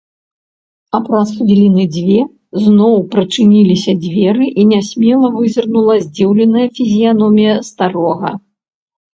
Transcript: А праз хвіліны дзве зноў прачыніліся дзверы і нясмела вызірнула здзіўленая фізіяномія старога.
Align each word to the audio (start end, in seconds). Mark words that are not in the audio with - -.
А 0.97 0.99
праз 1.07 1.33
хвіліны 1.39 1.83
дзве 1.97 2.17
зноў 2.63 2.95
прачыніліся 3.11 3.91
дзверы 4.07 4.49
і 4.63 4.67
нясмела 4.73 5.27
вызірнула 5.37 5.99
здзіўленая 6.07 6.67
фізіяномія 6.79 7.53
старога. 7.73 8.29